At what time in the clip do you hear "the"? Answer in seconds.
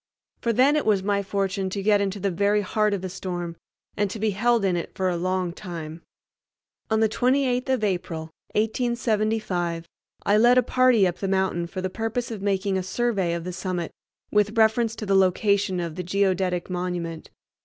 2.19-2.31, 7.01-7.07, 11.19-11.27, 11.81-11.89, 13.43-13.53, 15.05-15.13, 15.93-16.01